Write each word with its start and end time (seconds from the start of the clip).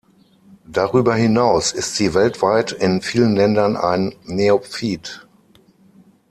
Darüber 0.65 1.13
hinaus 1.13 1.71
ist 1.73 1.95
sie 1.95 2.15
weltweit 2.15 2.71
in 2.71 3.03
vielen 3.03 3.35
Ländern 3.35 3.77
ein 3.77 4.15
Neophyt. 4.23 5.27